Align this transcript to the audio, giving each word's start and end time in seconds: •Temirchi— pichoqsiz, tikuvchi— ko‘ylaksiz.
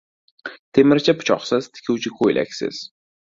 •Temirchi— 0.77 1.13
pichoqsiz, 1.19 1.67
tikuvchi— 1.77 2.13
ko‘ylaksiz. 2.23 2.83